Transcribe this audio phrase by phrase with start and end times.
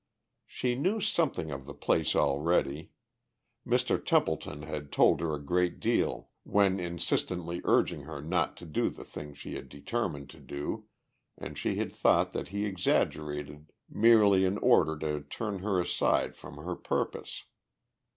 [0.47, 2.89] She knew something of the place already.
[3.67, 4.03] Mr.
[4.03, 9.03] Templeton had told her a great deal when insistently urging her not to do the
[9.05, 10.87] thing she had determined to do
[11.37, 16.57] and she had thought that he exaggerated merely in order to turn her aside from
[16.57, 17.43] her purpose.